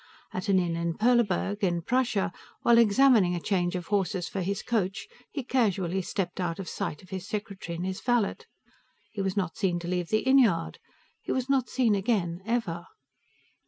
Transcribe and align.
At 0.33 0.49
an 0.49 0.57
inn 0.57 0.75
in 0.75 0.95
Perleburg, 0.95 1.63
in 1.63 1.83
Prussia, 1.83 2.31
while 2.63 2.79
examining 2.79 3.35
a 3.35 3.39
change 3.39 3.75
of 3.75 3.85
horses 3.85 4.27
for 4.27 4.41
his 4.41 4.63
coach, 4.63 5.07
he 5.31 5.43
casually 5.43 6.01
stepped 6.01 6.39
out 6.39 6.57
of 6.57 6.67
sight 6.67 7.03
of 7.03 7.11
his 7.11 7.27
secretary 7.27 7.75
and 7.75 7.85
his 7.85 8.01
valet. 8.01 8.37
He 9.11 9.21
was 9.21 9.37
not 9.37 9.57
seen 9.57 9.77
to 9.77 9.87
leave 9.87 10.07
the 10.09 10.21
inn 10.21 10.39
yard. 10.39 10.79
He 11.21 11.31
was 11.31 11.51
not 11.51 11.69
seen 11.69 11.93
again, 11.93 12.41
ever. 12.47 12.87